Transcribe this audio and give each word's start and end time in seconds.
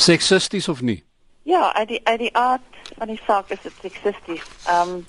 Seksisties 0.00 0.68
of 0.68 0.80
nie? 0.80 1.04
Ja, 1.42 1.74
uit 1.74 1.88
die 1.88 2.00
uit 2.04 2.18
die 2.18 2.36
aard 2.36 2.60
van 2.96 3.06
die 3.06 3.20
saak 3.26 3.50
is 3.50 3.60
dit 3.62 3.72
seksisties. 3.80 4.44
Ehm 4.66 4.88
um, 4.88 5.06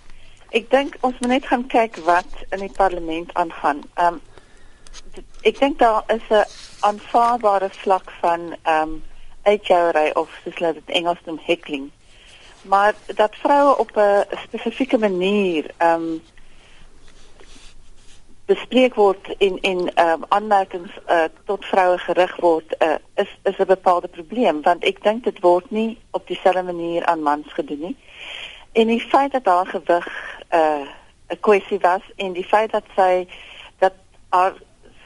ek 0.52 0.68
dink 0.72 0.98
ons 1.00 1.16
moet 1.24 1.32
net 1.32 1.46
gaan 1.48 1.64
kyk 1.72 1.96
wat 2.04 2.42
in 2.50 2.60
die 2.60 2.74
parlement 2.76 3.32
aangaan. 3.34 3.80
Ehm 3.94 4.20
um, 4.20 5.24
ek 5.48 5.60
dink 5.60 5.80
daar 5.80 6.04
is 6.12 6.28
'n 6.30 6.44
aanvaarbare 6.80 7.70
vlak 7.70 8.12
van 8.20 8.56
ehm 8.62 8.82
um, 8.82 9.04
uitjouery 9.44 10.12
of 10.14 10.30
soos 10.44 10.60
hulle 10.60 10.74
dit 10.74 10.96
Engels 11.00 11.24
noem 11.26 11.40
heckling. 11.44 11.92
Maar 12.62 12.94
dat 13.16 13.36
vroue 13.36 13.78
op 13.78 13.96
'n 13.96 14.26
spesifieke 14.44 14.98
manier 14.98 15.72
ehm 15.78 16.04
um, 16.04 16.22
bespreek 18.52 18.96
word 19.00 19.30
in 19.38 19.58
in 19.62 19.82
ehm 19.94 20.22
um, 20.22 20.26
aanmerkings 20.36 20.94
uh, 21.08 21.28
tot 21.50 21.66
vroue 21.66 21.98
gerig 21.98 22.36
word 22.44 22.76
uh, 22.80 22.98
is 23.24 23.32
is 23.44 23.58
'n 23.58 23.74
bepaalde 23.76 24.08
probleem 24.08 24.62
want 24.62 24.84
ek 24.84 25.04
dink 25.04 25.24
dit 25.24 25.40
word 25.40 25.72
nie 25.72 25.98
op 26.12 26.28
dieselfde 26.28 26.64
manier 26.64 27.06
aan 27.06 27.24
mans 27.24 27.54
gedoen 27.54 27.80
nie. 27.80 27.98
En 28.72 28.88
die 28.88 29.00
feit 29.14 29.32
dat 29.32 29.44
daar 29.44 29.68
gewig 29.68 30.08
'n 30.08 30.56
uh, 30.56 30.88
'n 31.32 31.40
kwessie 31.40 31.80
was 31.80 32.02
en 32.16 32.34
die 32.34 32.48
feit 32.54 32.72
dat 32.72 32.84
sy 32.96 33.28
dat 33.80 33.94
haar 34.30 34.54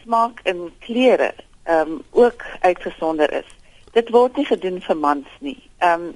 smaak 0.04 0.40
in 0.44 0.72
klere 0.80 1.34
ehm 1.64 1.92
um, 1.92 2.04
ook 2.12 2.44
uitgesonder 2.60 3.34
is. 3.34 3.50
Dit 3.92 4.10
word 4.10 4.36
nie 4.36 4.46
gedoen 4.46 4.82
vir 4.82 4.98
mans 4.98 5.28
nie. 5.40 5.70
Ehm 5.78 6.02
um, 6.02 6.16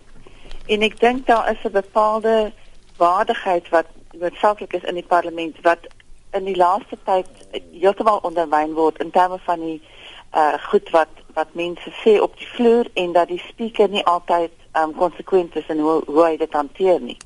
en 0.67 0.81
ek 0.81 0.99
dink 0.99 1.25
daar 1.25 1.51
is 1.51 1.63
'n 1.63 1.71
bepaalde 1.71 2.51
waardigheid 2.97 3.69
wat 3.69 3.87
noodsaaklik 4.11 4.73
is 4.73 4.83
in 4.83 4.93
die 4.93 5.09
parlement 5.15 5.55
wat 5.61 5.87
in 6.31 6.43
die 6.43 6.55
laaste 6.55 6.97
tyd 7.03 7.27
heeltemal 7.71 8.19
ondermyn 8.27 8.73
word 8.73 8.99
in 9.01 9.11
terme 9.11 9.39
van 9.45 9.59
die 9.59 9.79
uh 10.35 10.53
goed 10.69 10.89
wat 10.93 11.23
wat 11.33 11.53
mense 11.57 11.91
sê 12.03 12.19
op 12.21 12.37
die 12.37 12.47
vloer 12.47 12.89
en 12.93 13.11
dat 13.11 13.27
die 13.27 13.41
spreker 13.47 13.89
nie 13.89 14.05
altyd 14.05 14.51
um 14.81 14.93
konsekwent 14.95 15.55
is 15.55 15.67
in 15.67 15.79
hoe 15.79 16.01
hoe 16.05 16.23
hy 16.25 16.37
dit 16.37 16.53
hanteer 16.53 17.01
nie. 17.01 17.17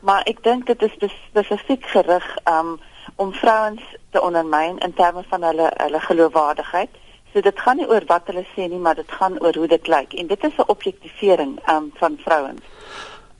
Maar 0.00 0.22
ek 0.28 0.42
dink 0.44 0.66
dit 0.66 0.82
is 0.82 1.16
spesifiek 1.28 1.86
gerig 1.94 2.26
um 2.44 2.76
om 3.16 3.32
vrouens 3.32 3.82
te 4.10 4.20
ondermyn 4.20 4.78
in 4.84 4.94
terme 4.94 5.24
van 5.28 5.42
hulle 5.42 5.70
hulle 5.76 6.00
geloofwaardigheid. 6.00 6.90
So 7.32 7.40
dit 7.40 7.60
gaan 7.60 7.76
nie 7.80 7.88
oor 7.88 8.04
wat 8.06 8.28
hulle 8.28 8.44
sê 8.52 8.68
nie, 8.68 8.78
maar 8.78 8.94
dit 8.94 9.12
gaan 9.18 9.40
oor 9.40 9.56
hoe 9.56 9.68
dit 9.68 9.88
lyk 9.88 10.12
en 10.12 10.26
dit 10.26 10.44
is 10.44 10.56
'n 10.56 10.68
objektivering 10.76 11.58
um 11.70 11.92
van 11.94 12.18
vrouens. 12.24 12.60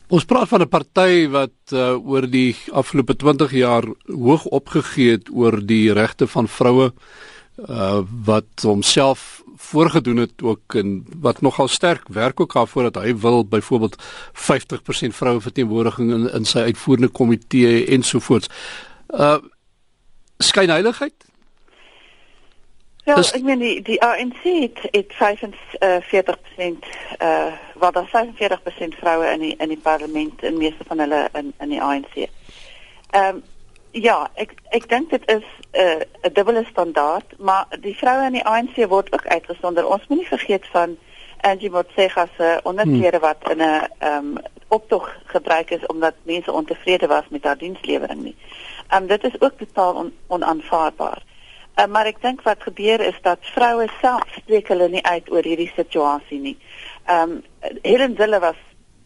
Ons 0.09 0.25
praat 0.25 0.49
van 0.49 0.63
'n 0.63 0.69
party 0.69 1.29
wat 1.29 1.73
uh, 1.73 1.99
oor 1.99 2.31
die 2.31 2.55
afgelope 2.71 3.17
20 3.17 3.51
jaar 3.51 3.85
hoog 4.07 4.45
opgegee 4.45 5.11
het 5.11 5.29
oor 5.35 5.59
die 5.67 5.93
regte 5.93 6.27
van 6.27 6.49
vroue 6.49 6.93
uh, 7.69 8.01
wat 8.25 8.63
homself 8.63 9.43
voorgedoen 9.57 10.17
het 10.17 10.43
ook 10.43 10.75
en 10.75 11.07
wat 11.21 11.41
nogal 11.41 11.69
sterk 11.69 12.09
werk 12.09 12.41
ook 12.41 12.53
daarvoor 12.53 12.83
dat 12.83 13.03
hy 13.03 13.17
wil 13.17 13.45
byvoorbeeld 13.45 13.97
50% 14.33 15.11
vroue 15.11 15.41
verteenwoordiging 15.41 16.13
in 16.13 16.31
in 16.33 16.45
sy 16.45 16.59
uitvoerende 16.59 17.09
komitee 17.09 17.87
ensovoorts. 17.87 18.49
Uh 19.11 19.39
skynheiligheid 20.39 21.15
Ja, 23.07 23.15
dus, 23.15 23.33
ek 23.33 23.43
meen 23.43 23.59
die 23.59 23.83
die 23.83 24.03
ANC 24.03 24.43
het, 24.43 24.79
het 24.91 25.13
45% 25.15 26.87
uh 27.23 27.66
wat 27.79 27.95
daar 27.95 28.27
45% 28.27 28.99
vroue 28.99 29.27
in 29.33 29.41
die 29.41 29.55
in 29.57 29.69
die 29.69 29.83
parlement 29.83 30.43
in 30.43 30.59
meeste 30.59 30.85
van 30.87 30.99
hulle 30.99 31.29
in 31.33 31.53
in 31.59 31.69
die 31.69 31.83
ANC. 31.83 32.15
Ehm 33.11 33.35
um, 33.35 33.43
ja, 33.91 34.31
ek 34.35 34.53
ek 34.77 34.89
dink 34.89 35.11
dit 35.11 35.31
is 35.31 35.45
'n 35.73 35.81
uh, 35.81 36.01
'n 36.23 36.33
dubbele 36.33 36.65
standaard, 36.71 37.39
maar 37.39 37.67
die 37.81 37.97
vroue 37.97 38.27
in 38.27 38.33
die 38.33 38.45
ANC 38.45 38.77
word 38.89 39.13
ook 39.13 39.27
uitgesonder. 39.27 39.89
Ons 39.89 40.07
moet 40.09 40.19
nie 40.19 40.27
vergeet 40.27 40.67
van 40.67 40.97
Angie 41.41 41.71
Motshega 41.71 42.29
se 42.37 42.61
onderklere 42.63 43.19
hmm. 43.19 43.27
wat 43.27 43.51
in 43.51 43.59
'n 43.59 43.89
ehm 43.99 44.17
um, 44.17 44.39
optog 44.69 45.17
gebruik 45.25 45.71
is 45.71 45.87
omdat 45.87 46.15
mense 46.23 46.53
ontevrede 46.53 47.07
was 47.07 47.25
met 47.31 47.45
haar 47.45 47.59
dienslewering 47.59 48.23
nie. 48.23 48.37
Ehm 48.89 49.03
um, 49.03 49.09
dit 49.09 49.25
is 49.25 49.41
ook 49.41 49.59
totaal 49.59 49.95
on, 49.95 50.13
onaanvaarbaar. 50.27 51.23
Uh, 51.77 51.87
maar 51.87 52.07
ek 52.07 52.21
dink 52.21 52.43
wat 52.43 52.63
gebeur 52.63 53.01
is 53.01 53.17
dat 53.23 53.39
vroue 53.41 53.89
self 54.01 54.23
spreek 54.37 54.69
hulle 54.73 54.89
nie 54.89 55.05
uit 55.05 55.31
oor 55.31 55.45
hierdie 55.45 55.73
situasie 55.75 56.39
nie. 56.41 56.57
Ehm 57.07 57.31
um, 57.31 57.43
Helen 57.83 58.17
Zille 58.17 58.39
was 58.41 58.57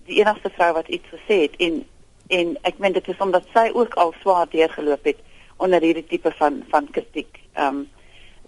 die 0.07 0.19
enigste 0.21 0.51
vrou 0.51 0.73
wat 0.73 0.89
iets 0.89 1.09
gesê 1.09 1.41
het 1.47 1.57
en 1.57 1.85
en 2.29 2.57
ek 2.63 2.79
meen 2.79 2.93
dit 2.93 3.09
is 3.09 3.19
omdat 3.19 3.47
sy 3.55 3.71
ook 3.75 3.95
al 3.95 4.15
swaar 4.21 4.47
deurgeloop 4.51 5.05
het 5.05 5.19
onder 5.57 5.81
hierdie 5.81 6.07
tipe 6.07 6.33
van 6.39 6.63
van 6.69 6.91
kritiek. 6.91 7.41
Ehm 7.53 7.67
um, 7.67 7.89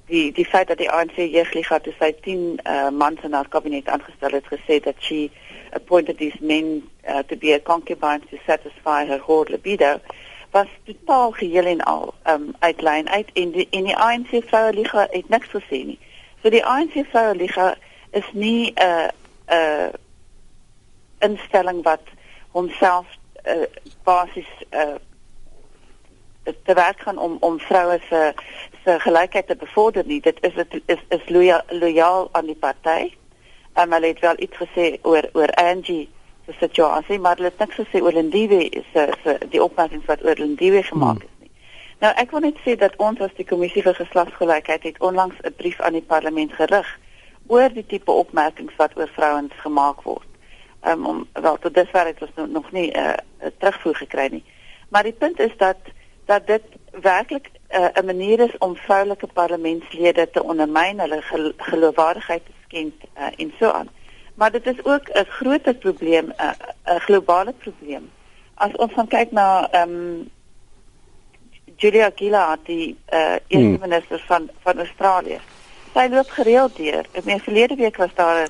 die 0.06 0.32
die 0.32 0.44
feit 0.44 0.68
dat 0.68 0.78
die 0.78 0.90
ANC 0.90 1.16
jeugliga 1.16 1.78
toe 1.78 1.92
sy 1.98 2.10
10 2.24 2.60
uh, 2.64 2.88
mans 2.90 3.20
in 3.22 3.32
haar 3.32 3.48
kabinet 3.48 3.88
aangestel 3.88 4.34
het 4.38 4.48
gesê 4.50 4.80
dat 4.84 4.94
she 4.98 5.30
appointed 5.72 6.18
these 6.18 6.38
men 6.40 6.82
uh, 7.08 7.22
to 7.28 7.36
be 7.36 7.52
a 7.54 7.60
concubine 7.60 8.20
to 8.30 8.40
satisfy 8.46 9.04
her 9.06 9.20
hoard 9.20 9.48
libido 9.48 9.98
was 10.52 10.68
totaal 10.84 11.30
geheel 11.30 11.66
en 11.66 11.80
al 11.80 12.14
um 12.28 12.50
uitlyn 12.58 13.08
uit 13.08 13.30
en 13.32 13.50
die 13.50 13.66
en 13.70 13.88
die 13.88 13.96
ANC 13.96 14.34
vroue 14.50 14.72
liga 14.72 15.06
het 15.10 15.28
niks 15.28 15.48
gesê 15.48 15.84
nie. 15.92 15.98
So 16.42 16.52
die 16.52 16.64
ANC 16.64 16.98
vroue 17.10 17.34
liga 17.36 17.74
is 18.10 18.28
nie 18.32 18.72
'n 18.72 18.82
uh, 18.82 19.08
'n 19.52 19.56
uh, 19.56 19.92
instelling 21.28 21.82
wat 21.82 22.02
homself 22.50 23.06
uh, 23.44 23.66
basies 24.04 24.52
uh, 24.70 24.94
te 26.44 26.74
werk 26.74 27.00
gaan 27.00 27.18
om 27.18 27.36
om 27.40 27.58
vroue 27.58 28.00
se 28.08 28.34
se 28.84 28.98
gelykheid 28.98 29.46
te 29.46 29.56
bevorder 29.56 30.06
nie. 30.06 30.20
Dit 30.20 30.38
is 30.40 30.54
dit 30.54 30.80
is 30.86 30.98
is 31.08 31.28
loyaal, 31.28 31.62
loyaal 31.68 32.28
aan 32.32 32.46
die 32.46 32.56
party. 32.56 33.14
Um, 33.78 33.92
hulle 33.92 34.06
het 34.06 34.20
wel 34.20 34.34
iets 34.36 34.56
gesê 34.56 34.98
oor 35.02 35.28
oor 35.32 35.48
Angie 35.48 36.08
se 36.46 36.52
situasie, 36.58 37.18
maar 37.18 37.36
hulle 37.36 37.48
het 37.48 37.58
niks 37.58 37.78
gesê 37.80 38.02
oor 38.02 38.12
Lindiwe 38.12 38.82
se 38.92 39.12
se 39.22 39.38
die 39.48 39.62
opmerkings 39.62 40.06
wat 40.06 40.24
oor 40.24 40.34
Lindiwe 40.36 40.82
gemaak 40.82 41.22
hmm. 41.22 41.28
is 41.28 41.38
nie. 41.40 41.50
Nou 41.98 42.12
ek 42.16 42.30
wil 42.30 42.40
net 42.40 42.58
sê 42.66 42.76
dat 42.76 42.96
ons 42.96 43.20
as 43.20 43.34
die 43.38 43.46
kommissie 43.46 43.82
vir 43.82 43.94
geslagsgelykheid 43.94 44.82
het 44.82 45.00
onlangs 45.00 45.38
'n 45.42 45.54
brief 45.56 45.80
aan 45.80 45.92
die 45.92 46.08
parlement 46.14 46.52
gerig 46.52 46.98
oor 47.46 47.72
die 47.72 47.86
tipe 47.86 48.10
opmerkings 48.10 48.76
wat 48.76 48.96
oor 48.96 49.08
vrouens 49.08 49.52
gemaak 49.54 50.02
word. 50.02 50.28
Um, 50.86 51.06
om 51.06 51.26
wel 51.32 51.58
tot 51.58 51.74
dusver 51.74 52.06
het 52.06 52.22
ons 52.22 52.50
nog 52.50 52.72
nie 52.72 52.90
'n 52.90 52.98
uh, 52.98 53.50
terugvoer 53.58 53.96
gekry 53.96 54.28
nie. 54.30 54.44
Maar 54.88 55.02
die 55.02 55.12
punt 55.12 55.40
is 55.40 55.56
dat 55.56 55.76
dat 56.24 56.46
dit 56.46 56.62
werklik 56.90 57.50
uh, 57.70 57.86
'n 57.94 58.04
manier 58.04 58.40
is 58.40 58.58
om 58.58 58.76
vroulike 58.76 59.26
parlementslede 59.26 60.30
te 60.30 60.42
ondermyn, 60.42 61.00
hulle 61.00 61.22
geloofwaardigheid 61.56 62.44
te 62.44 62.52
skend 62.66 62.94
uh, 63.16 63.26
en 63.36 63.52
so 63.58 63.70
aan 63.70 63.88
maar 64.34 64.50
dit 64.50 64.66
is 64.66 64.84
ook 64.84 65.08
'n 65.08 65.24
groter 65.24 65.74
probleem, 65.74 66.32
'n 66.84 67.00
globale 67.00 67.52
probleem. 67.52 68.10
As 68.54 68.72
ons 68.76 68.92
gaan 68.92 69.06
kyk 69.08 69.30
na 69.30 69.68
ehm 69.70 69.90
um, 69.90 70.30
Julia 71.76 72.10
Gillard, 72.14 72.66
die 72.66 72.96
uh, 73.12 73.32
eerste 73.46 73.68
hmm. 73.68 73.78
minister 73.80 74.24
van 74.26 74.50
van 74.62 74.78
Australië. 74.78 75.38
Sy 75.92 76.06
loop 76.08 76.30
gereeld 76.30 76.76
deur. 76.76 77.04
Ek 77.12 77.24
meen 77.24 77.40
verlede 77.40 77.76
week 77.76 77.96
was 77.96 78.14
daar 78.14 78.48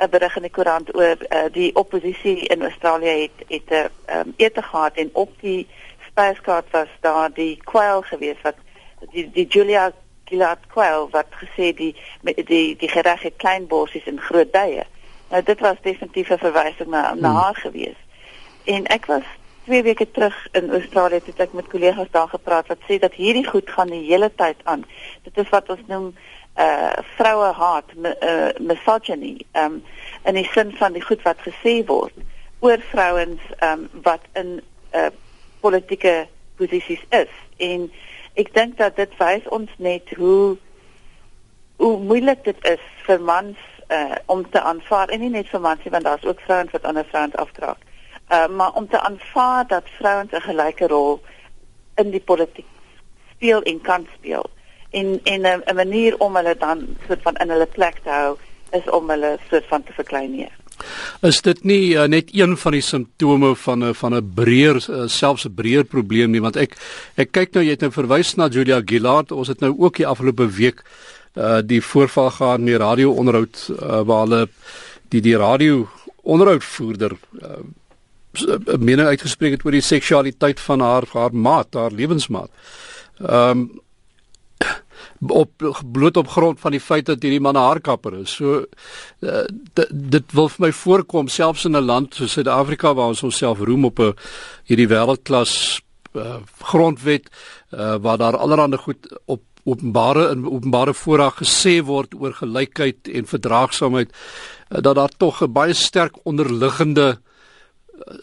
'n 0.00 0.10
berig 0.10 0.36
in 0.36 0.42
die 0.42 0.50
koerant 0.50 0.94
oor 0.96 1.16
uh, 1.28 1.44
die 1.52 1.74
oppositie 1.74 2.46
in 2.46 2.62
Australië 2.62 3.14
het 3.20 3.44
het 3.48 3.70
'n 3.70 3.90
um, 4.16 4.34
ete 4.36 4.62
gehad 4.62 4.94
en 4.94 5.10
op 5.12 5.30
die 5.40 5.68
spyskaart 6.08 6.70
was 6.70 6.88
daar 7.00 7.30
die 7.32 7.60
kwyl 7.64 8.02
gewees 8.02 8.40
wat 8.42 8.56
die 9.12 9.30
die 9.30 9.46
Julia 9.46 9.92
Gillard 10.24 10.66
kwyl 10.66 11.08
wat 11.10 11.26
gesê 11.42 11.72
die 11.74 11.94
die 12.22 12.76
die 12.76 12.88
gereg 12.88 13.22
het 13.22 13.36
klein 13.36 13.66
borsies 13.66 14.06
en 14.06 14.20
groot 14.20 14.52
duie. 14.52 14.84
Nou 15.30 15.42
dit 15.42 15.60
was 15.60 15.76
definitief 15.82 16.30
'n 16.30 16.38
verwysing 16.38 16.90
na 16.90 17.14
na 17.14 17.28
hmm. 17.28 17.36
haar 17.36 17.54
gewees. 17.54 18.00
En 18.64 18.86
ek 18.86 19.06
was 19.06 19.26
2 19.64 19.82
weke 19.82 20.10
terug 20.10 20.48
in 20.52 20.70
Australië 20.70 21.20
toe 21.20 21.34
ek 21.36 21.52
met 21.52 21.68
kollegas 21.68 22.10
daar 22.10 22.28
gepraat 22.28 22.66
wat 22.66 22.78
sê 22.88 22.98
dat 22.98 23.14
hierdie 23.14 23.46
goed 23.46 23.70
gaan 23.70 23.90
die 23.92 24.06
hele 24.06 24.30
tyd 24.34 24.56
aan. 24.64 24.84
Dit 25.22 25.38
is 25.38 25.48
wat 25.48 25.68
ons 25.68 25.84
noem 25.86 26.14
uh 26.56 26.98
vroue 27.16 27.52
haat, 27.52 27.84
uh, 27.96 28.50
misogyny, 28.58 29.40
um 29.54 29.82
in 30.24 30.34
die 30.34 30.48
sin 30.52 30.72
van 30.76 30.92
die 30.92 31.02
goed 31.02 31.22
wat 31.22 31.38
gesê 31.46 31.80
word 31.86 32.14
oor 32.60 32.78
vrouens 32.90 33.40
um 33.62 33.88
wat 34.02 34.20
in 34.32 34.60
uh 34.92 35.10
politieke 35.60 36.26
posisies 36.56 37.02
is. 37.08 37.32
En 37.56 37.90
ek 38.34 38.54
dink 38.54 38.76
dat 38.78 38.96
dit 38.96 39.12
wys 39.18 39.48
ons 39.48 39.70
net 39.78 40.14
hoe 40.16 40.56
hoe 41.80 41.96
moeilik 41.98 42.44
dit 42.44 42.66
is 42.68 42.82
vir 43.06 43.20
mans 43.20 43.58
uh 43.88 44.16
om 44.26 44.44
te 44.50 44.60
aanvaar 44.60 45.08
en 45.08 45.20
nie 45.20 45.32
net 45.32 45.48
vir 45.48 45.60
mans 45.60 45.84
nie 45.84 45.92
want 45.94 46.04
daar's 46.04 46.24
ook 46.28 46.40
vrouens 46.46 46.72
wat 46.76 46.84
ander 46.84 47.06
vrouens 47.12 47.36
afdraak. 47.36 47.80
Uh 48.28 48.48
maar 48.48 48.74
om 48.74 48.88
te 48.88 49.00
aanvaar 49.00 49.66
dat 49.66 49.88
vrouens 49.98 50.32
'n 50.32 50.48
gelyke 50.48 50.86
rol 50.86 51.20
in 51.96 52.10
die 52.10 52.20
politiek 52.20 52.66
speel 53.34 53.62
en 53.62 53.80
kan 53.80 54.06
speel. 54.14 54.50
En 54.90 55.20
en 55.22 55.42
'n 55.42 55.74
manier 55.74 56.16
om 56.18 56.36
hulle 56.36 56.56
dan 56.58 56.86
soort 57.06 57.22
van 57.22 57.36
in 57.36 57.50
hulle 57.50 57.66
plek 57.66 58.00
te 58.02 58.10
hou 58.10 58.36
is 58.72 58.90
om 58.90 59.10
hulle 59.10 59.38
soort 59.50 59.66
van 59.68 59.82
te 59.82 59.92
verklein 59.92 60.30
nie. 60.30 60.48
Is 61.22 61.42
dit 61.44 61.64
nie 61.64 61.94
uh, 61.94 62.06
net 62.08 62.30
een 62.32 62.56
van 62.56 62.72
die 62.72 62.84
simptome 62.84 63.54
van 63.56 63.84
'n 63.84 63.94
van 63.94 64.14
'n 64.14 64.32
breër 64.34 64.76
uh, 64.76 65.06
selfs 65.06 65.44
'n 65.44 65.54
breër 65.54 65.84
probleem 65.84 66.30
nie 66.30 66.40
want 66.40 66.56
ek 66.56 66.76
ek 67.14 67.32
kyk 67.32 67.54
nou 67.54 67.64
jy 67.64 67.70
het 67.70 67.80
nou 67.80 67.92
verwys 67.92 68.34
na 68.36 68.48
Julia 68.48 68.82
Gillard 68.84 69.32
ons 69.32 69.48
het 69.48 69.60
nou 69.60 69.74
ook 69.78 69.96
die 69.96 70.06
afgelope 70.06 70.48
week 70.48 70.82
uh 71.36 71.60
die 71.62 71.82
voorval 71.82 72.30
gaan 72.30 72.60
in 72.60 72.66
die 72.66 72.76
radio 72.76 73.12
onderhoud 73.12 73.70
uh, 73.70 74.00
waar 74.00 74.26
hulle 74.26 74.48
die 75.08 75.20
die 75.20 75.36
radio 75.36 75.88
onderhoudvoerder 76.22 77.12
uh, 77.42 77.62
mening 78.78 79.08
uitgespreek 79.08 79.52
het 79.52 79.64
oor 79.64 79.74
die 79.74 79.84
seksualiteit 79.84 80.60
van 80.60 80.80
haar 80.80 81.04
haar 81.12 81.34
maat, 81.34 81.74
haar 81.74 81.92
lewensmaat. 81.92 82.50
Ehm 83.18 83.50
um, 83.50 83.80
op 85.28 85.82
bloot 85.92 86.16
op 86.16 86.28
grond 86.28 86.60
van 86.60 86.70
die 86.70 86.80
feit 86.80 87.06
dat 87.06 87.22
hierdie 87.22 87.40
man 87.40 87.54
'n 87.54 87.60
haarkapper 87.60 88.14
is. 88.18 88.30
So 88.30 88.64
uh, 89.20 89.44
dit 89.92 90.32
wil 90.32 90.48
vir 90.48 90.66
my 90.66 90.72
voorkom 90.72 91.28
selfs 91.28 91.64
in 91.64 91.76
'n 91.76 91.84
land 91.84 92.14
soos 92.14 92.32
Suid-Afrika 92.32 92.94
waar 92.94 93.08
ons 93.08 93.22
onsself 93.22 93.58
roem 93.58 93.84
op 93.84 93.98
'n 93.98 94.14
hierdie 94.64 94.88
wêreldklas 94.88 95.80
uh, 96.12 96.36
grondwet 96.58 97.28
uh, 97.70 97.96
waar 98.00 98.18
daar 98.18 98.36
allerlei 98.36 98.76
goed 98.76 99.18
op 99.24 99.42
openbare 99.64 100.30
in 100.30 100.46
openbare 100.46 100.94
fora 100.94 101.30
gesê 101.30 101.82
word 101.84 102.14
oor 102.14 102.32
gelykheid 102.32 103.08
en 103.08 103.26
verdraagsaamheid 103.26 104.08
uh, 104.10 104.80
dat 104.80 104.94
daar 104.94 105.12
tog 105.16 105.42
'n 105.42 105.52
baie 105.52 105.74
sterk 105.74 106.16
onderliggende 106.24 107.20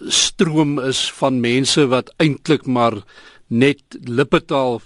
stroom 0.08 0.80
is 0.80 1.12
van 1.12 1.40
mense 1.40 1.88
wat 1.88 2.14
eintlik 2.18 2.66
maar 2.66 3.04
net 3.48 3.82
lippetaal 4.04 4.82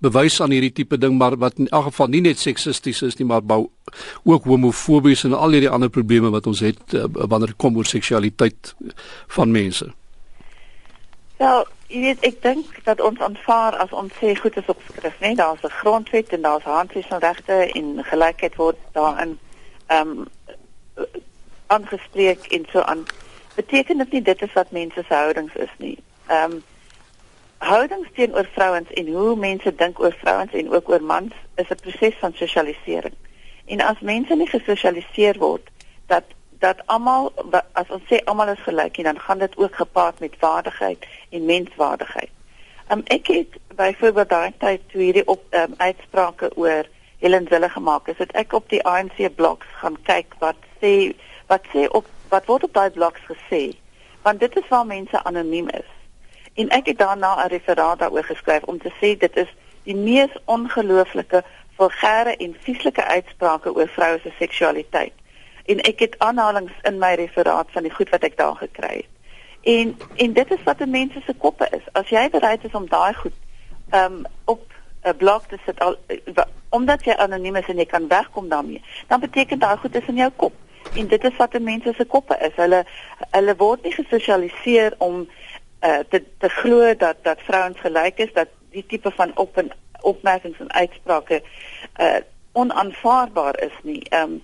bewys 0.00 0.40
aan 0.40 0.54
hierdie 0.54 0.72
tipe 0.72 0.98
ding 0.98 1.18
maar 1.18 1.36
wat 1.36 1.58
in 1.60 1.68
elk 1.68 1.90
geval 1.90 2.08
nie 2.12 2.22
net 2.24 2.38
seksisties 2.40 3.02
is 3.06 3.18
nie 3.18 3.26
maar 3.28 3.42
bou 3.42 3.68
ook 4.24 4.44
homofobies 4.48 5.24
en 5.28 5.36
al 5.36 5.56
hierdie 5.56 5.72
ander 5.72 5.90
probleme 5.92 6.30
wat 6.32 6.46
ons 6.46 6.62
het 6.64 6.94
uh, 6.94 7.04
wanneer 7.12 7.52
dit 7.52 7.60
kom 7.60 7.76
oor 7.76 7.88
seksualiteit 7.88 8.74
van 9.36 9.52
mense. 9.52 9.90
Ja, 11.40 11.64
jy 11.88 12.00
weet 12.04 12.24
ek 12.28 12.42
dink 12.44 12.80
dat 12.84 13.00
ons 13.00 13.20
aanvaar 13.24 13.76
as 13.82 13.92
ons 13.96 14.12
sê 14.20 14.34
goed 14.38 14.56
is 14.60 14.68
op 14.72 14.80
skrif, 14.88 15.16
né? 15.20 15.34
Daar's 15.34 15.64
'n 15.64 15.78
grondwet 15.80 16.32
en 16.36 16.42
daar's 16.42 16.64
handelsregte 16.64 17.72
en 17.72 18.04
gelykheid 18.04 18.56
word 18.56 18.78
daarin 18.92 19.38
ehm 19.86 20.08
um, 20.08 20.28
aangespreek 21.66 22.46
en 22.46 22.66
so 22.72 22.80
aan. 22.80 23.04
Beteken 23.54 23.98
dit 23.98 24.12
nie 24.12 24.22
dit 24.22 24.42
is 24.42 24.52
wat 24.52 24.70
mense 24.70 25.04
se 25.08 25.14
houdings 25.14 25.54
is 25.54 25.74
nie. 25.78 25.98
Ehm 26.26 26.52
um, 26.52 26.62
houdings 27.60 28.08
teenoor 28.14 28.48
vrouens 28.52 28.92
en 28.92 29.08
hoe 29.12 29.36
mense 29.36 29.74
dink 29.74 30.00
oor 30.00 30.14
vrouens 30.18 30.52
en 30.52 30.72
ook 30.72 30.88
oor 30.88 31.02
mans 31.02 31.32
is 31.56 31.68
'n 31.68 31.80
proses 31.82 32.14
van 32.20 32.32
sosialisering. 32.34 33.14
En 33.64 33.80
as 33.80 34.00
mense 34.00 34.34
nie 34.34 34.48
gesosialiseer 34.48 35.38
word 35.38 35.68
dat 36.06 36.24
dat 36.58 36.86
almal 36.86 37.32
as 37.72 37.88
ons 37.88 38.02
sê 38.08 38.18
almal 38.24 38.48
is 38.48 38.62
gelyk 38.68 38.98
en 38.98 39.04
dan 39.04 39.20
gaan 39.20 39.38
dit 39.38 39.56
ook 39.56 39.74
gepaard 39.74 40.18
met 40.20 40.38
waardigheid 40.40 41.06
en 41.30 41.44
menswaardigheid. 41.44 42.30
Um, 42.92 43.02
ek 43.04 43.26
het 43.26 43.56
byvoorbeeld 43.76 44.28
daai 44.28 44.52
tyd 44.58 44.80
toe 44.90 45.00
hierdie 45.00 45.26
op 45.26 45.44
um, 45.50 45.74
uitsprake 45.76 46.50
oor 46.56 46.88
Helen 47.18 47.46
Zille 47.48 47.68
gemaak 47.68 48.08
is, 48.08 48.18
het 48.18 48.32
ek 48.32 48.52
op 48.52 48.68
die 48.68 48.82
ANC 48.84 49.34
blogs 49.36 49.66
gaan 49.80 49.96
kyk 50.02 50.34
wat 50.38 50.56
sê 50.80 51.12
wat 51.46 51.64
sê 51.72 51.86
op 51.88 52.08
wat 52.28 52.46
word 52.46 52.64
op 52.64 52.74
daai 52.74 52.90
blogs 52.90 53.20
gesê. 53.28 53.76
Want 54.22 54.40
dit 54.40 54.56
is 54.56 54.68
waar 54.68 54.86
mense 54.86 55.24
anoniem 55.24 55.68
is. 55.68 55.88
En 56.60 56.68
ek 56.68 56.86
het 56.92 56.98
daarna 56.98 57.32
'n 57.44 57.48
referaat 57.48 57.98
daaroor 57.98 58.24
geskryf 58.24 58.62
om 58.62 58.78
te 58.78 58.92
sê 59.00 59.18
dit 59.18 59.36
is 59.36 59.50
die 59.82 59.96
mees 59.96 60.32
ongelooflike 60.44 61.42
vulgêre 61.78 62.36
en 62.36 62.56
vieslike 62.60 63.04
uitsprake 63.04 63.74
oor 63.74 63.88
vroue 63.88 64.18
se 64.22 64.32
seksualiteit. 64.38 65.12
En 65.64 65.80
ek 65.80 65.98
het 65.98 66.18
aanhalinge 66.18 66.76
in 66.82 66.98
my 66.98 67.14
referaat 67.14 67.68
van 67.70 67.82
die 67.82 67.94
goed 67.94 68.10
wat 68.10 68.26
ek 68.28 68.36
daar 68.36 68.56
gekry 68.56 68.94
het. 68.96 69.12
En 69.62 69.96
en 70.16 70.32
dit 70.32 70.50
is 70.50 70.62
wat 70.64 70.80
in 70.80 70.90
mense 70.90 71.20
se 71.26 71.34
koppe 71.38 71.68
is. 71.70 71.84
As 71.92 72.08
jy 72.08 72.30
bereid 72.30 72.64
is 72.64 72.74
om 72.74 72.88
daai 72.88 73.14
goed 73.14 73.36
um 73.94 74.24
op 74.44 74.62
'n 75.02 75.16
blog 75.16 75.46
te 75.46 75.58
sit 75.66 75.80
al 75.80 75.96
omdat 76.68 77.04
jy 77.04 77.14
anoniem 77.16 77.56
is 77.56 77.68
en 77.68 77.76
jy 77.76 77.86
kan 77.86 78.08
wegkom 78.08 78.48
daarmee, 78.48 78.82
dan 79.06 79.20
beteken 79.20 79.58
daai 79.58 79.76
goed 79.76 79.94
is 79.94 80.06
in 80.06 80.16
jou 80.16 80.30
kop. 80.36 80.52
En 80.94 81.06
dit 81.06 81.24
is 81.24 81.36
wat 81.36 81.54
in 81.54 81.62
mense 81.62 81.92
se 81.96 82.04
koppe 82.04 82.36
is. 82.40 82.54
Hulle 82.56 82.84
hulle 83.30 83.56
word 83.56 83.82
nie 83.82 83.92
gesosialiseer 83.92 84.94
om 84.98 85.28
uh 85.80 85.98
te 86.08 86.24
te 86.38 86.48
glo 86.48 86.94
dat 86.94 87.16
dat 87.22 87.40
vrouens 87.40 87.80
gelyk 87.80 88.18
is 88.18 88.32
dat 88.32 88.48
die 88.70 88.86
tipe 88.86 89.10
van 89.10 89.36
op 89.36 89.56
en 89.56 89.70
opmerkings 90.00 90.58
en 90.58 90.72
uitsprake 90.72 91.42
uh 92.00 92.16
onaanvaarbaar 92.52 93.60
is 93.60 93.76
nie. 93.82 94.02
Ehm 94.08 94.22
um, 94.22 94.42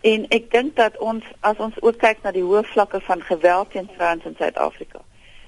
en 0.00 0.26
ek 0.28 0.50
dink 0.52 0.76
dat 0.76 0.98
ons 1.00 1.24
as 1.40 1.56
ons 1.56 1.76
ook 1.80 1.96
kyk 1.98 2.18
na 2.22 2.30
die 2.34 2.44
hoë 2.44 2.60
vlakke 2.74 3.00
van 3.00 3.22
geweld 3.24 3.70
teen 3.72 3.88
vrouens 3.96 4.24
in 4.28 4.34
Suid-Afrika, 4.36 5.00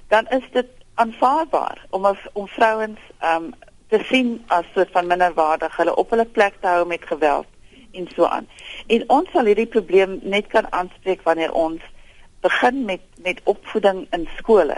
dan 0.07 0.25
is 0.33 0.47
dit 0.51 0.69
aanvaarbaar 0.95 1.85
om 1.89 2.05
as, 2.05 2.23
om 2.33 2.47
vrouens 2.47 2.99
ehm 3.19 3.43
um, 3.43 3.53
te 3.87 3.99
sien 4.03 4.43
as 4.47 4.65
soort 4.73 4.91
van 4.91 5.07
minderwaardig, 5.07 5.75
hulle 5.77 5.95
op 5.95 6.09
hulle 6.09 6.25
plek 6.25 6.57
te 6.59 6.67
hou 6.67 6.87
met 6.87 7.05
geweld 7.07 7.45
en 7.91 8.07
so 8.15 8.25
aan. 8.25 8.47
En 8.87 9.05
ons 9.09 9.29
sal 9.31 9.47
hierdie 9.47 9.69
probleem 9.71 10.17
net 10.23 10.47
kan 10.51 10.67
aanspreek 10.71 11.21
wanneer 11.23 11.53
ons 11.53 11.83
begin 12.41 12.83
met 12.85 13.01
met 13.23 13.39
opvoeding 13.43 14.07
in 14.11 14.27
skole 14.37 14.77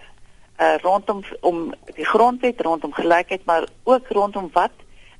uh, 0.59 0.77
rondom 0.81 1.23
om 1.41 1.73
die 1.95 2.05
grondwet 2.05 2.61
rondom 2.61 2.93
gelykheid 2.93 3.45
maar 3.45 3.67
ook 3.83 4.07
rondom 4.07 4.49
wat 4.53 4.71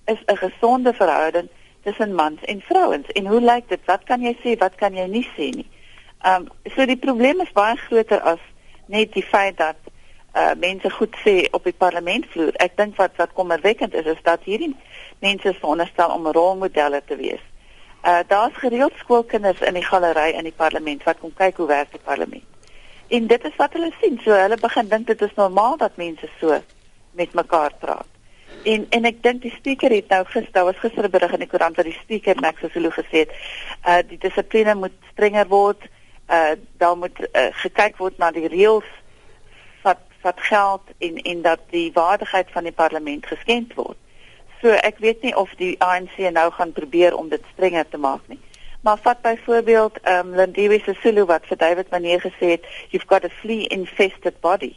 is 0.06 0.22
'n 0.26 0.36
gesonde 0.36 0.94
verhouding 0.94 1.48
tussen 1.84 2.16
mans 2.16 2.42
en 2.42 2.62
vrouens 2.62 3.08
en 3.08 3.26
hoe 3.26 3.42
lyk 3.42 3.70
dit 3.70 3.80
wat 3.86 4.04
kan 4.04 4.22
jy 4.22 4.38
sê 4.44 4.58
wat 4.58 4.76
kan 4.76 4.96
jy 4.96 5.06
nie 5.06 5.28
sê 5.36 5.50
nie. 5.56 5.70
Ehm 6.22 6.42
um, 6.42 6.72
so 6.76 6.86
die 6.86 6.98
probleem 6.98 7.42
is 7.42 7.52
baie 7.52 7.78
groter 7.78 8.22
as 8.22 8.40
net 8.86 9.14
die 9.14 9.24
feit 9.24 9.58
dat 9.58 9.78
uh 10.36 10.52
mense 10.58 10.90
goed 10.90 11.16
sê 11.26 11.48
op 11.52 11.64
die 11.64 11.74
parlementvloer. 11.74 12.54
Ek 12.56 12.78
dink 12.78 12.98
wat 12.98 13.16
wat 13.16 13.34
kommerwekkend 13.34 13.94
is 13.94 14.06
is 14.06 14.22
dat 14.24 14.44
hierdie 14.44 14.76
mense 15.20 15.54
veronderstel 15.54 16.12
om 16.12 16.28
rolmodelle 16.28 17.02
te 17.06 17.16
wees. 17.16 17.44
Uh 18.04 18.20
daar's 18.28 18.58
gereeld 18.58 18.94
skoolkinders 18.98 19.62
in 19.62 19.74
die 19.74 19.86
galery 19.86 20.30
in 20.30 20.44
die 20.44 20.60
parlement 20.64 21.04
wat 21.04 21.20
kom 21.20 21.34
kyk 21.34 21.58
hoe 21.58 21.68
werk 21.68 21.92
die 21.92 22.06
parlement. 22.12 22.49
En 23.10 23.28
dit 23.28 23.44
is 23.44 23.56
wat 23.58 23.74
hulle 23.74 23.92
sien. 24.02 24.20
So 24.24 24.32
hulle 24.38 24.58
begin 24.62 24.88
dink 24.88 25.08
dit 25.08 25.22
is 25.22 25.36
normaal 25.36 25.78
dat 25.78 25.98
mense 25.98 26.30
so 26.40 26.62
met 27.12 27.34
mekaar 27.34 27.74
praat. 27.80 28.08
En 28.64 28.86
en 28.90 29.06
ek 29.08 29.22
dink 29.24 29.42
die 29.42 29.54
spreker 29.56 29.94
het 29.94 30.10
nou 30.14 30.24
gister, 30.30 30.64
was 30.64 30.82
gister 30.84 31.06
'n 31.08 31.12
berig 31.12 31.32
in 31.34 31.40
die 31.46 31.48
koerant 31.48 31.76
dat 31.76 31.86
die 31.86 32.00
spreker 32.02 32.36
Max 32.40 32.62
Zulu 32.74 32.90
gesê 32.90 33.24
het, 33.26 33.32
uh 33.88 34.02
die 34.08 34.18
dissipline 34.18 34.76
moet 34.76 34.98
strenger 35.12 35.48
word. 35.48 35.82
Uh 36.30 36.52
daar 36.78 36.98
moet 36.98 37.20
uh, 37.20 37.48
gekyk 37.52 37.98
word 37.98 38.18
na 38.18 38.32
die 38.32 38.48
reëls 38.48 38.90
wat 39.82 40.04
wat 40.22 40.42
geld 40.42 40.82
en 40.98 41.18
en 41.18 41.42
dat 41.42 41.60
die 41.70 41.92
waardigheid 41.94 42.52
van 42.52 42.64
die 42.64 42.76
parlement 42.76 43.26
geskend 43.26 43.74
word. 43.74 43.98
So 44.62 44.70
ek 44.70 44.98
weet 45.00 45.22
nie 45.22 45.36
of 45.36 45.50
die 45.56 45.76
ANC 45.80 46.18
nou 46.18 46.52
gaan 46.52 46.72
probeer 46.72 47.16
om 47.16 47.30
dit 47.30 47.44
strenger 47.54 47.90
te 47.90 47.98
maak 47.98 48.22
nie. 48.28 48.40
Maar 48.82 48.98
vat 48.98 49.22
byvoorbeeld 49.22 50.00
ehm 50.02 50.28
um, 50.28 50.36
Lindiwe 50.36 50.80
Sisulu 50.80 51.26
wat 51.26 51.46
vir 51.46 51.58
David 51.58 51.90
Manier 51.90 52.22
gesê 52.22 52.46
het, 52.56 52.66
you've 52.90 53.08
got 53.08 53.24
a 53.24 53.30
flea 53.30 53.68
infested 53.68 54.40
body. 54.40 54.76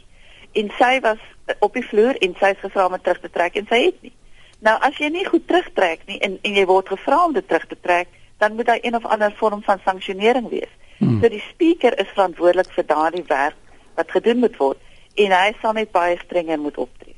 En 0.51 0.71
sy 0.77 0.99
was 0.99 1.21
op 1.59 1.73
die 1.73 1.85
vloer 1.85 2.17
en 2.17 2.35
sy 2.39 2.51
is 2.55 2.59
gevra 2.59 2.85
om 2.85 3.01
terug 3.01 3.19
te 3.19 3.29
trek 3.29 3.55
en 3.55 3.65
sy 3.69 3.79
het 3.85 4.01
nie. 4.01 4.13
Nou 4.59 4.75
as 4.79 4.97
jy 4.99 5.09
nie 5.11 5.25
goed 5.27 5.47
terugtrek 5.47 6.03
nie 6.05 6.19
en 6.19 6.37
en 6.41 6.59
jy 6.59 6.65
word 6.65 6.91
gevra 6.91 7.23
om 7.25 7.33
dit 7.33 7.47
terug 7.47 7.65
te 7.67 7.79
trek, 7.79 8.07
dan 8.37 8.55
moet 8.55 8.65
daar 8.65 8.79
een 8.81 8.95
of 8.95 9.05
ander 9.05 9.33
vorm 9.39 9.63
van 9.63 9.79
sanksionering 9.85 10.49
wees. 10.49 10.71
Hmm. 10.97 11.21
So 11.21 11.29
die 11.29 11.43
speaker 11.49 11.99
is 11.99 12.11
verantwoordelik 12.13 12.71
vir 12.75 12.85
daardie 12.85 13.25
werk 13.27 13.55
wat 13.95 14.11
gedoen 14.11 14.39
moet 14.39 14.57
word 14.57 14.77
en 15.15 15.31
hy 15.31 15.49
sal 15.61 15.73
net 15.73 15.91
baie 15.91 16.17
strenger 16.25 16.59
moet 16.59 16.77
optree. 16.77 17.15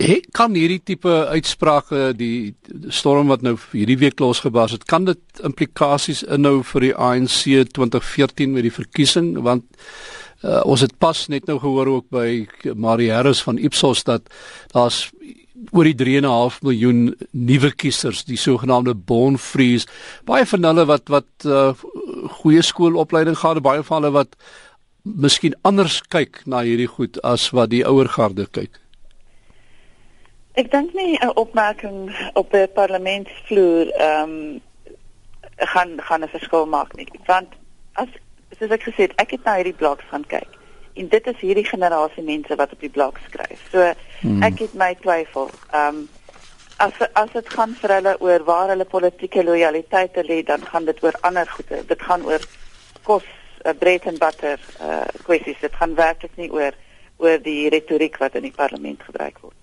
Ek 0.00 0.30
kan 0.32 0.54
hierdie 0.56 0.80
tipe 0.80 1.12
uitsprake 1.28 2.14
die 2.16 2.54
storm 2.88 3.28
wat 3.28 3.42
nou 3.44 3.58
hierdie 3.74 3.98
week 4.00 4.22
losgebars 4.22 4.72
het, 4.72 4.86
kan 4.88 5.04
dit 5.04 5.42
implikasies 5.44 6.22
inhou 6.24 6.62
vir 6.70 6.86
die 6.86 6.94
ANC 6.96 7.42
2014 7.76 8.54
met 8.54 8.64
die 8.64 8.72
verkiesing? 8.72 9.34
Want 9.44 9.66
uh, 10.40 10.62
ons 10.64 10.80
het 10.86 10.96
pas 11.04 11.26
net 11.28 11.44
nou 11.50 11.58
gehoor 11.60 11.92
ook 11.98 12.08
by 12.16 12.48
Marie 12.72 13.12
Harris 13.12 13.44
van 13.44 13.60
Ipsos 13.60 14.06
dat 14.08 14.32
daar's 14.72 15.10
oor 15.68 15.84
die 15.84 15.98
3.5 16.00 16.62
miljoen 16.64 17.04
nuwe 17.36 17.74
kiesers, 17.76 18.24
die 18.24 18.40
sogenaamde 18.40 18.96
born 18.96 19.36
frees, 19.36 19.84
baie 20.24 20.48
van 20.48 20.64
hulle 20.64 20.88
wat 20.88 21.12
wat 21.12 21.28
uh, 21.44 21.74
goeie 22.40 22.64
skoolopleiding 22.64 23.36
gehad 23.36 23.60
het, 23.60 23.68
baie 23.68 23.84
van 23.84 24.00
hulle 24.00 24.16
wat 24.22 24.38
miskien 25.04 25.52
anders 25.60 26.00
kyk 26.08 26.46
na 26.48 26.64
hierdie 26.64 26.88
goed 26.88 27.20
as 27.20 27.50
wat 27.52 27.76
die 27.76 27.84
ouer 27.84 28.08
garde 28.08 28.48
kyk. 28.48 28.80
Ek 30.58 30.70
dink 30.70 30.94
nie 30.94 31.18
'n 31.18 31.36
opmerking 31.36 32.30
op 32.34 32.54
'n 32.54 32.72
parlementsvloer 32.74 33.90
ehm 33.90 34.30
um, 34.30 34.62
gaan 35.56 36.00
gaan 36.02 36.22
'n 36.24 36.28
verskil 36.28 36.66
maak 36.66 36.94
nie. 36.96 37.06
Want 37.26 37.48
as 37.92 38.08
soos 38.58 38.70
ek 38.70 38.82
gesê 38.82 39.06
het, 39.06 39.12
ek 39.16 39.30
het 39.30 39.44
na 39.44 39.54
hierdie 39.56 39.80
blogs 39.82 40.04
gaan 40.10 40.26
kyk 40.26 40.58
en 40.94 41.08
dit 41.08 41.26
is 41.26 41.40
hierdie 41.40 41.64
generasie 41.64 42.22
mense 42.22 42.56
wat 42.56 42.72
op 42.72 42.80
die 42.80 42.90
blog 42.90 43.18
skryf. 43.28 43.60
So 43.70 43.92
hmm. 44.20 44.42
ek 44.42 44.58
het 44.58 44.74
my 44.74 44.94
twyfel. 44.94 45.50
Ehm 45.72 45.86
um, 45.86 46.08
as 46.76 46.92
as 47.12 47.30
dit 47.32 47.48
gaan 47.48 47.74
vir 47.80 47.94
hulle 47.94 48.16
oor 48.20 48.44
waar 48.44 48.68
hulle 48.68 48.84
politieke 48.84 49.44
lojaliteite 49.44 50.24
lê, 50.24 50.42
dan 50.42 50.66
gaan 50.66 50.84
dit 50.84 51.02
oor 51.04 51.14
ander 51.20 51.46
goede. 51.46 51.84
Dit 51.86 52.02
gaan 52.02 52.24
oor 52.24 52.40
kos, 53.02 53.24
uh, 53.64 53.72
bread 53.78 54.06
and 54.06 54.18
butter 54.18 54.58
uh 54.80 55.06
kwessies. 55.22 55.60
Dit 55.60 55.74
gaan 55.74 55.94
werklik 55.94 56.36
nie 56.36 56.50
oor 56.50 56.72
oor 57.16 57.38
die 57.38 57.68
retoriek 57.68 58.16
wat 58.16 58.34
in 58.34 58.48
die 58.48 58.56
parlement 58.56 59.02
gebruik 59.02 59.38
word 59.38 59.59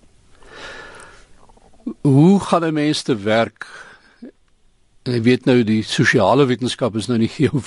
hoe 2.08 2.40
gaan 2.40 2.66
'n 2.66 2.74
mens 2.74 3.02
te 3.02 3.16
werk 3.16 3.68
En 5.08 5.14
ek 5.16 5.24
weet 5.24 5.46
nou 5.48 5.62
die 5.64 5.84
sosiale 5.88 6.44
wetenskap 6.50 6.96
is 7.00 7.08
nou 7.08 7.18
nie 7.22 7.32
jou 7.46 7.62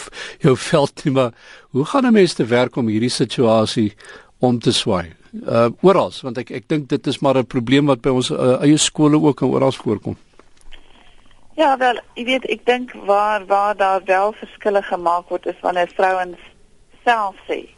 jou 0.44 0.56
veld 0.61 1.04
nie, 1.04 1.12
maar 1.16 1.32
hoe 1.73 1.85
gaan 1.88 2.06
'n 2.06 2.12
mens 2.12 2.35
te 2.35 2.44
werk 2.44 2.76
om 2.76 2.90
hierdie 2.92 3.12
situasie 3.12 3.94
om 4.38 4.59
te 4.59 4.73
swaai? 4.73 5.16
Uh 5.32 5.70
oral, 5.80 6.12
want 6.23 6.38
ek 6.38 6.50
ek 6.50 6.68
dink 6.68 6.88
dit 6.88 7.06
is 7.06 7.20
maar 7.20 7.38
'n 7.38 7.47
probleem 7.47 7.87
wat 7.87 8.02
by 8.02 8.11
ons 8.11 8.30
uh, 8.30 8.61
eie 8.61 8.76
skole 8.76 9.16
ook 9.16 9.40
en 9.40 9.49
oral 9.49 9.73
voorkom. 9.73 10.16
Ja, 11.56 11.76
wel, 11.76 12.00
jy 12.14 12.25
weet, 12.25 12.44
ek 12.44 12.66
dink 12.66 12.92
waar 13.06 13.47
waar 13.47 13.76
daar 13.76 14.02
wel 14.04 14.32
verskille 14.32 14.82
gemaak 14.82 15.28
word 15.28 15.47
is 15.47 15.61
wanneer 15.61 15.88
vrouens 15.97 16.38
self 17.04 17.37
sê 17.49 17.68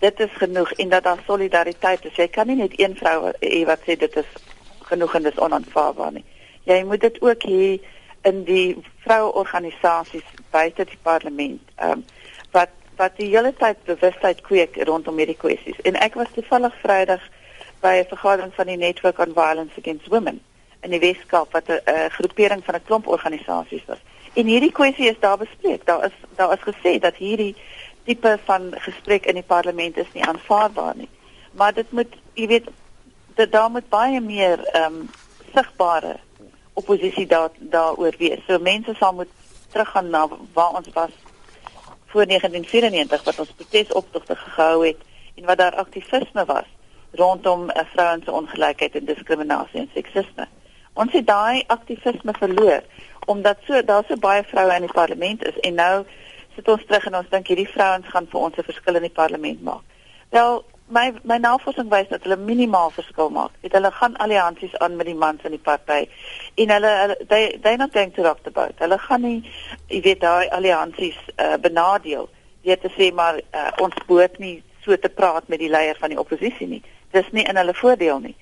dit 0.00 0.20
is 0.20 0.32
genoeg 0.32 0.72
en 0.72 0.88
dat 0.88 1.04
daar 1.04 1.20
solidariteit 1.26 2.04
is. 2.04 2.16
Jy 2.16 2.28
kan 2.28 2.46
nie 2.46 2.56
net 2.56 2.72
een 2.80 2.96
vrou 2.96 3.32
hê 3.40 3.64
wat 3.64 3.80
sê 3.84 3.96
dit 3.96 4.16
is 4.16 4.30
genoeg 4.94 5.18
en 5.18 5.28
dis 5.28 5.42
onaanvaarbaar 5.48 6.16
nie. 6.18 6.24
Jy 6.70 6.80
moet 6.88 7.02
dit 7.04 7.20
ook 7.22 7.44
hê 7.50 7.68
in 8.24 8.44
die 8.48 8.76
vroueorganisasies 9.04 10.26
buite 10.54 10.88
die 10.88 11.00
parlement. 11.02 11.60
Ehm 11.76 11.98
um, 11.98 12.04
wat 12.54 12.70
wat 12.96 13.16
die 13.18 13.28
hele 13.32 13.50
tyd 13.58 13.80
bewustheid 13.84 14.40
kweek 14.46 14.76
rondom 14.86 15.18
hierdie 15.18 15.38
kwessies. 15.38 15.80
En 15.82 15.98
ek 15.98 16.14
was 16.14 16.30
toevallig 16.34 16.74
Vrydag 16.82 17.22
by 17.82 17.94
'n 18.00 18.08
vergadering 18.08 18.52
van 18.54 18.66
die 18.66 18.76
Network 18.76 19.18
on 19.18 19.34
Violence 19.34 19.80
Against 19.80 20.08
Women 20.08 20.40
in 20.80 20.90
die 20.90 21.00
Weskaap 21.00 21.52
wat 21.52 21.68
'n 21.68 21.80
uh, 21.84 22.06
groepering 22.16 22.64
van 22.64 22.74
'n 22.74 22.86
klomp 22.86 23.06
organisasies 23.06 23.84
was. 23.86 23.98
En 24.34 24.46
hierdie 24.46 24.72
kwessie 24.72 25.10
is 25.10 25.20
daar 25.20 25.38
bespreek. 25.38 25.86
Daar 25.86 26.04
is 26.04 26.16
daar 26.36 26.52
is 26.52 26.74
gesê 26.74 26.98
dat 26.98 27.16
hierdie 27.16 27.56
tipe 28.04 28.38
van 28.44 28.72
gesprek 28.78 29.26
in 29.26 29.34
die 29.34 29.50
parlement 29.54 29.96
is 29.96 30.12
nie 30.12 30.24
aanvaarbaar 30.24 30.94
nie. 30.96 31.08
Maar 31.52 31.74
dit 31.74 31.92
moet, 31.92 32.14
jy 32.34 32.46
weet, 32.46 32.68
dat 33.34 33.52
daar 33.52 33.70
moet 33.70 33.88
baie 33.88 34.20
meer 34.20 34.64
ehm 34.64 34.94
um, 34.94 35.10
sigbare 35.54 36.16
oppositie 36.72 37.26
daar 37.26 37.50
daaroor 37.58 38.14
wees. 38.18 38.40
So 38.46 38.58
mense 38.58 38.94
sal 38.94 39.14
moet 39.14 39.28
teruggaan 39.70 40.10
na 40.10 40.28
waar 40.52 40.70
ons 40.70 40.88
was 40.92 41.10
voor 42.06 42.26
1994 42.26 43.24
wat 43.24 43.38
ons 43.38 43.52
protesoptogte 43.56 44.36
gehou 44.36 44.86
het 44.86 44.96
en 45.34 45.44
wat 45.44 45.58
daar 45.58 45.74
aktivisme 45.74 46.44
was 46.44 46.68
rondom 47.12 47.70
uh, 47.70 47.82
vrouens 47.92 48.24
se 48.24 48.32
ongelykheid 48.32 48.94
en 48.94 49.04
diskriminasie 49.04 49.80
en 49.80 49.90
seksisme. 49.94 50.48
Ons 50.92 51.12
het 51.12 51.26
daai 51.26 51.64
aktivisme 51.66 52.34
verloor 52.38 52.82
omdat 53.26 53.58
so 53.66 53.84
daar 53.84 54.04
so 54.08 54.16
baie 54.16 54.42
vroue 54.44 54.74
in 54.74 54.86
die 54.86 54.92
parlement 54.92 55.46
is 55.46 55.58
en 55.60 55.74
nou 55.74 56.04
sit 56.54 56.68
ons 56.68 56.86
terug 56.86 57.06
en 57.06 57.16
ons 57.16 57.30
dink 57.30 57.46
hierdie 57.50 57.70
vrouens 57.70 58.06
gaan 58.08 58.26
vir 58.30 58.40
ons 58.40 58.56
'n 58.58 58.68
verskil 58.70 58.94
in 58.94 59.06
die 59.08 59.18
parlement 59.20 59.62
maak. 59.62 59.82
Wel, 60.28 60.64
my 60.96 61.12
my 61.30 61.38
navorsing 61.38 61.90
wys 61.92 62.08
dat 62.12 62.22
hulle 62.26 62.36
minimaal 62.50 62.92
verskil 62.94 63.30
maak. 63.34 63.52
Dit 63.66 63.74
hulle 63.76 63.90
gaan 63.98 64.16
alliansies 64.24 64.76
aan 64.84 64.96
met 64.96 65.10
die 65.10 65.18
mans 65.24 65.42
in 65.48 65.56
die 65.56 65.64
party 65.70 66.04
en 66.62 66.74
hulle 66.76 66.92
hulle 67.00 67.16
they 67.32 67.58
they 67.62 67.76
not 67.76 67.92
going 67.92 68.14
to 68.14 68.22
rock 68.26 68.42
the 68.44 68.54
boat. 68.58 68.78
Hulle 68.78 68.98
gaan 69.06 69.26
nie 69.26 69.40
jy 69.88 70.00
weet 70.06 70.22
daai 70.22 70.48
alliansies 70.58 71.18
uh, 71.34 71.56
benadeel 71.66 72.28
deur 72.64 72.80
te 72.84 72.92
sê 72.96 73.10
maar 73.14 73.40
uh, 73.42 73.70
ons 73.84 74.06
behoort 74.06 74.38
nie 74.38 74.56
so 74.84 74.96
te 74.96 75.08
praat 75.08 75.48
met 75.48 75.62
die 75.64 75.72
leier 75.72 75.98
van 76.00 76.14
die 76.14 76.20
oppositie 76.20 76.68
nie. 76.70 76.82
Dis 77.16 77.30
nie 77.32 77.46
in 77.48 77.60
hulle 77.60 77.74
voordeel 77.80 78.22
nie. 78.28 78.36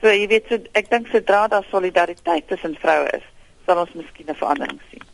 So 0.00 0.08
jy 0.08 0.26
weet 0.32 0.48
so 0.48 0.58
ek 0.78 0.90
dink 0.90 1.12
sodra 1.12 1.46
daar 1.52 1.66
solidariteit 1.70 2.48
tussen 2.48 2.78
vroue 2.80 3.10
is, 3.20 3.26
sal 3.66 3.84
ons 3.84 3.96
miskien 3.98 4.30
'n 4.30 4.42
verandering 4.42 4.80
sien. 4.90 5.09